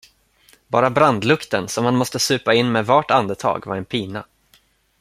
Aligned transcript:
Bara 0.67 0.89
brandlukten, 0.89 1.67
som 1.67 1.85
han 1.85 1.95
måste 1.95 2.19
supa 2.19 2.53
in 2.53 2.71
med 2.71 2.85
vart 2.85 3.11
andetag, 3.11 3.65
var 3.65 3.75
en 3.75 3.85
pina. 3.85 4.23